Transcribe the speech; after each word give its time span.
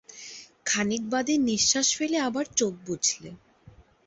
খানিক 0.65 1.03
বাদে 1.09 1.33
নিশ্বাস 1.49 1.87
ফেলে 1.97 2.17
আবার 2.19 2.45
চোখ 2.57 2.73
বুজলে। 2.85 3.31